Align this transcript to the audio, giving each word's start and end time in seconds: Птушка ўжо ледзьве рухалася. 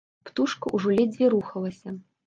Птушка 0.29 0.73
ўжо 0.79 0.95
ледзьве 0.97 1.33
рухалася. 1.37 1.89